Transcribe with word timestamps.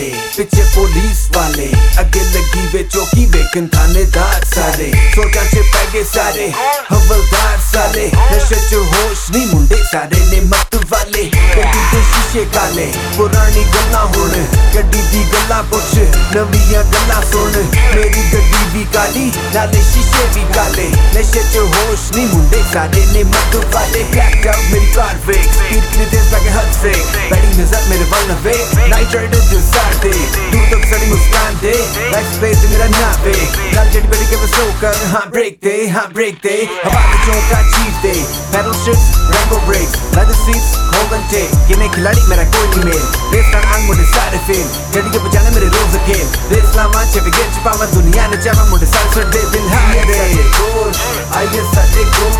Speed 0.00 0.16
ਪਿੱਛੇ 0.36 0.62
police 0.74 1.18
ਵਾਲੇ, 1.34 1.70
ਅੱਗੇ 2.00 2.20
ਲੱਗੀ 2.20 2.66
ਵੇ 2.72 2.82
ਚੌਕੀ 2.84 3.24
ਵੇਖਣ 3.26 3.66
ਥਾਣੇਦਾਰ 3.72 4.44
ਸਾਰੇ 4.54 4.90
ਸੋਚਾਂ 5.14 5.44
'ਚ 5.44 5.58
ਪੈ 5.72 5.84
ਗਏ 5.92 6.04
ਸਾਰੇ, 6.12 6.50
ਹਵਲਦਾਰ 6.92 7.58
ਸਾਲੇ 7.72 8.10
ਨਸ਼ੇ 8.32 8.56
'ਚ 8.56 8.74
ਹੋਸ਼ 8.74 9.30
ਨਹੀਂ 9.30 9.46
ਮੁੰਡੇ 9.46 9.82
ਸਾਰੇ 9.92 10.20
ਨੇ 10.30 10.40
ਮੱਤ 10.42 10.76
ਵਾਲੇ, 10.90 11.24
ਗੱਡੀ 11.56 11.82
ਦੇ 11.92 12.00
ਸ਼ੀਸ਼ੇ 12.12 12.44
ਕਾਲੇ, 12.54 12.86
ਪੁਰਾਣੀ 13.16 13.64
ਗੱਲਾਂ 13.74 14.04
ਹੁਣ, 14.06 14.30
ਗੱਡੀ 14.76 15.02
ਦੀ 15.12 15.24
ਗੱਲਾਂ 15.32 15.62
ਪੁੱਛ, 15.64 15.96
ਨਵੀਆਂ 16.34 16.84
ਗੱਲਾਂ 16.84 17.22
ਸੁਣ, 17.32 17.52
ਮੇਰੀ 17.94 18.22
ਗੱਡੀ 18.32 18.64
ਵੀ 18.72 18.86
ਕਾਲੀ, 18.94 19.30
ਨਾਲੇ 19.54 19.82
ਸ਼ੀਸ਼ੇ 19.92 20.26
ਵੀ 20.34 20.44
ਕਾਲੇ, 20.54 20.90
ਨਸ਼ੇ 21.16 21.42
'ਚ 21.42 21.56
ਹੋਸ਼ 21.56 22.10
ਨਹੀਂ 22.14 22.26
ਮੁੰਡੇ 22.28 22.62
ਸਾਰੇ 22.72 23.06
ਨੇ 23.12 23.24
ਮੱਤ 23.24 23.56
ਵਾਲੇ 23.74 24.04
ਬਲੈਕ 24.04 24.46
ਆਊਟ 24.46 24.72
ਮੇਰੀ 24.72 24.92
ਕਾਰ 24.94 25.16
ਵੇਖ 25.26 25.39
जान 28.30 28.42
वे 28.44 28.52
नाइट 28.88 29.14
राइडर 29.14 29.38
दिल 29.50 29.60
साथ 29.68 29.94
दे 30.02 30.10
दूर 30.50 30.66
तक 30.72 30.84
सारी 30.90 31.06
मुस्कान 31.10 31.54
दे 31.62 31.72
लाइफ 32.12 32.26
स्पेस 32.34 32.64
मेरा 32.70 32.86
ना 32.94 33.10
पे 33.24 33.32
लाल 33.74 33.90
जेट 33.94 34.04
बेटी 34.10 34.26
के 34.30 34.36
बसो 34.42 34.66
कर 34.80 35.00
हाँ 35.12 35.22
ब्रेक 35.30 35.58
दे 35.64 35.74
हाँ 35.94 36.06
ब्रेक 36.12 36.38
दे 36.46 36.54
हवा 36.84 37.00
के 37.10 37.18
चौंका 37.26 37.60
चीज़ 37.74 37.96
दे 38.04 38.12
paddle 38.52 38.72
shift 38.84 39.18
rainbow 39.34 39.58
brake 39.66 39.96
leather 40.16 40.32
seats 40.42 40.70
hold 40.94 41.12
and 41.18 41.24
take 41.32 41.70
ये 41.70 41.76
मैं 41.82 41.90
खिलाड़ी 41.96 42.22
मेरा 42.30 42.44
कोई 42.56 42.68
नहीं 42.68 42.84
मेल 42.90 43.02
रेस 43.34 43.50
का 43.54 43.62
आंग 43.74 43.86
मुझे 43.88 44.04
सारे 44.14 44.38
फेल 44.50 44.66
जड़ी 44.94 45.10
के 45.16 45.24
बजाने 45.26 45.50
मेरे 45.58 45.72
रोज 45.76 45.96
अकेल 46.02 46.26
रेस 46.54 46.76
लामा 46.76 47.04
चवे 47.14 47.30
गेट 47.38 47.54
छुपावा 47.58 47.86
दुनिया 47.96 48.26
ने 48.34 48.42
चावा 48.46 48.64
मुझे 48.70 48.86
सारे 48.94 49.14
सर 49.18 49.28
दे 49.36 49.42
दिल 49.56 49.68
हाँ 49.74 49.82
ये 49.94 50.04
दे 50.12 50.48
गोल 50.60 50.92
आई 51.40 51.52
ये 51.58 51.66
सच 51.74 51.98
एक 52.04 52.14
गोल 52.20 52.39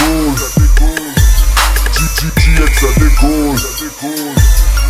décolle. 0.00 1.14
GTGX 1.92 2.80
ça 2.80 2.86
décolle. 3.00 3.60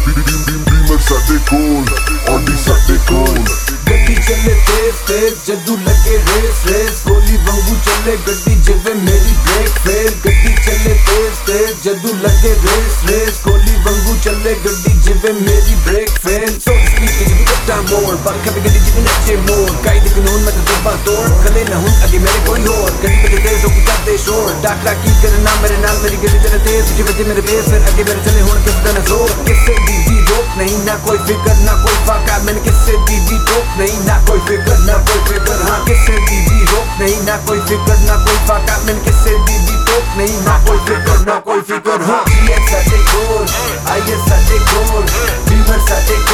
Bim 0.06 0.14
bim 0.14 0.40
bim 0.46 0.86
bim 0.86 0.98
ça 1.00 1.14
décolle. 1.28 1.84
On 2.28 2.38
dit 2.40 2.58
ça 2.58 2.74
décolle. 2.88 3.44
गड्डी 3.84 4.14
चले 4.26 4.52
तेज 4.66 4.94
तेज 5.08 5.32
जदू 5.46 5.74
लगे 5.76 6.16
रेस 6.28 6.60
रेस 6.68 7.02
गोली 7.06 7.36
वांगू 7.46 7.74
चले 7.86 8.14
गड्डी 8.26 8.54
जेवे 8.66 8.94
मेरी 9.00 9.34
ब्रेक 9.44 9.74
फेल 9.84 10.12
गड्डी 10.24 10.52
चले 10.64 10.94
तेज 11.08 11.40
तेज 11.48 11.82
जदू 11.84 12.12
लगे 12.22 12.52
रेस 12.64 12.96
रेस 13.10 13.40
गोली 13.46 13.74
वांगू 13.86 14.14
चले 14.24 14.54
गड्डी 14.64 14.94
जेवे 15.06 15.32
मेरी 15.40 15.74
ब्रेक 15.84 16.10
फेल 16.24 16.48
सो 16.64 16.76
स्पीक 16.86 17.18
जिबी 17.18 17.44
कट्टा 17.50 17.76
मोर 17.90 18.16
पर 18.24 18.40
कभी 18.46 18.60
गड्डी 18.68 18.80
जिबी 18.86 19.02
नचे 19.08 19.36
मोर 19.44 19.76
काई 19.84 20.00
दिखनोन 20.06 20.40
मैं 20.46 20.54
तो 20.56 20.62
दबा 20.72 20.96
तोड़ 21.04 21.28
कले 21.44 21.64
ना 21.68 21.82
हूँ 21.84 21.94
आगे 22.08 22.18
मेरे 22.24 22.44
कोई 22.48 22.64
और 22.76 22.90
गड्डी 23.04 23.44
पे 23.44 23.53
ज़ोर। 24.24 24.52
डाक 24.62 24.84
डाक 24.84 24.98
की 25.04 25.10
तेरे 25.22 25.38
नाम, 25.44 25.58
मेरे 25.62 25.76
नाल 25.78 25.96
मेरी 26.02 26.16
गली 26.16 26.38
तेरे 26.44 26.58
तेज। 26.66 26.92
की 26.96 27.02
वजह 27.02 27.28
मेरे 27.28 27.42
बेस, 27.48 27.64
फिर 27.70 27.82
अगे 27.92 28.04
मेरे 28.04 28.20
चले 28.24 28.40
होने 28.40 28.60
किस 28.64 28.76
तरह 28.84 29.04
ज़ोर। 29.10 29.28
किससे 29.48 29.74
भी 29.86 29.96
भी 30.06 30.16
रोक 30.30 30.46
नहीं, 30.58 30.76
ना 30.84 30.94
कोई 31.06 31.18
फिकर, 31.26 31.56
ना 31.64 31.74
कोई 31.84 31.96
फाका। 32.06 32.38
मैंने 32.44 32.60
किससे 32.60 32.96
भी 33.06 33.16
भी 33.28 33.36
रोक 33.50 33.68
नहीं, 33.78 33.98
ना 34.06 34.16
कोई 34.28 34.40
फिकर, 34.48 34.78
ना 34.88 34.96
कोई 35.08 35.20
फिकर। 35.28 35.62
हाँ 35.68 35.78
किससे 35.86 36.16
भी 36.20 36.38
भी 36.48 36.58
रोक 36.64 36.88
नहीं, 37.00 37.16
ना 37.26 37.36
कोई 37.46 37.60
फिकर, 37.68 37.98
ना 38.08 38.16
कोई 38.24 38.38
फाका। 38.48 38.74
मैंने 38.86 39.00
किससे 39.00 39.36
भी 39.36 39.58
भी 39.66 39.76
रोक 39.90 40.06
नहीं, 40.18 40.34
ना 40.46 40.54
कोई 40.66 40.78
फिकर, 40.88 41.18
ना 41.26 41.38
कोई 41.40 41.60
फिकर। 41.70 41.98
हाँ 42.02 42.22
ये 42.48 42.58
सच्चे 42.64 42.94
सटे 44.24 44.58
गोल 44.58 45.02
बी 45.48 45.56
वन 45.60 45.80
सटे 45.86 46.16
गोल 46.16 46.33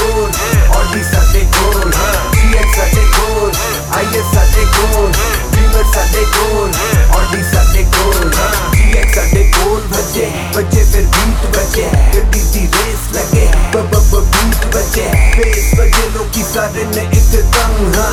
ਦੀ 13.09 13.09
ਰੇਸ 13.09 13.15
ਲੱਗੇ 13.15 13.47
ਬ 13.73 13.81
ਬ 13.91 13.99
ਬ 14.11 14.19
ਬੀਟ 14.25 14.75
ਵਜੇ 14.75 15.03
ਬੇਸ 15.37 15.73
ਵਜੇ 15.79 16.09
ਲੋਕੀ 16.15 16.43
ਸਾਰੇ 16.53 16.83
ਨੇ 16.85 17.01
ਇੱਕ 17.13 17.35
ਦੰਗ 17.53 17.95
ਹਾਂ 17.95 18.11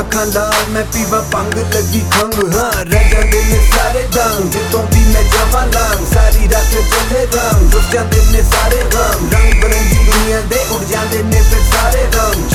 ਅੱਖਾਂ 0.00 0.24
ਲਾਲ 0.26 0.70
ਮੈਂ 0.70 0.84
ਪੀਵਾ 0.84 1.20
ਪੰਗ 1.32 1.54
ਲੱਗੀ 1.74 2.00
ਖੰਗ 2.10 2.54
ਹਾਂ 2.54 2.70
ਰਹਿ 2.84 3.10
ਜਾਂਦੇ 3.10 3.42
ਨੇ 3.42 3.58
ਸਾਰੇ 3.72 4.02
ਦੰਗ 4.14 4.50
ਜਿੱਤੋਂ 4.52 4.82
ਵੀ 4.94 5.04
ਮੈਂ 5.12 5.22
ਜਾਵਾਂ 5.24 5.66
ਲੰਗ 5.66 6.06
ਸਾਰੀ 6.14 6.48
ਰਾਤ 6.52 6.74
ਚੱਲੇ 6.92 7.26
ਰੰਗ 7.34 7.74
ਰੁੱਸ 7.74 7.92
ਜਾਂਦੇ 7.92 8.22
ਨੇ 8.32 8.42
ਸਾਰੇ 8.50 8.80
ਰੰਗ 8.94 9.34
ਰੰਗ 9.34 9.62
ਬਰੰਗੀ 9.62 10.04
ਦੁਨੀਆ 10.06 10.40
ਦੇ 10.40 10.64
ਉੱਡ 10.70 10.84
ਜਾਂਦੇ 10.90 11.22
ਨੇ 11.22 11.42
ਫਿਰ 11.42 11.62
ਸਾਰੇ 11.70 12.06
ਰੰਗ 12.16 12.50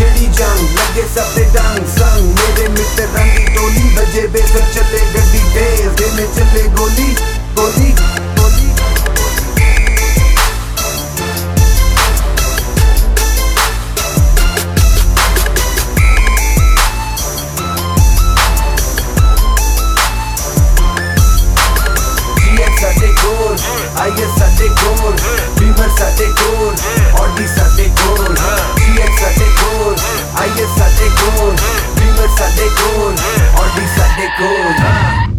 ये 24.19 24.27
सटे 24.39 24.69
गोल। 24.69 25.13
बीमर 25.59 25.89
सटे 25.99 26.27
गोल। 26.27 26.75
ऑडी 27.21 27.47
सटे 27.49 27.87
गोल। 28.01 28.37
सीएक्स 28.79 29.23
सटे 29.23 29.49
गोल। 29.61 29.97
आईएस 30.41 30.75
सटे 30.79 31.09
गोल। 31.09 31.55
बीमर 32.01 32.29
सटे 32.39 32.69
गोल। 32.69 33.15
ऑडी 33.61 33.87
सटे 33.97 34.29
गोल। 34.41 35.34